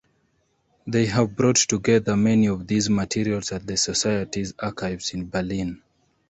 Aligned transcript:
They 0.87 1.05
have 1.05 1.35
brought 1.35 1.57
together 1.57 2.17
many 2.17 2.47
of 2.47 2.65
these 2.65 2.89
materials 2.89 3.51
at 3.51 3.67
the 3.67 3.77
society's 3.77 4.55
archives 4.57 5.13
in 5.13 5.29
Berlin. 5.29 5.83